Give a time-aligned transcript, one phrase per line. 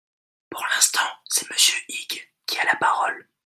[0.49, 3.29] Pour l’instant, c’est Monsieur Huyghe qui a la parole.